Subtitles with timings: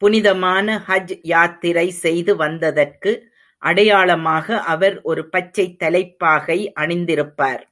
[0.00, 3.12] புனிதமான ஹஜ்யாத்திரை செய்து வந்ததற்கு
[3.62, 7.62] அடையாளமாக அவர் ஒரு பச்சைத் தலைப்பாகை அணிந்திருப்பார்.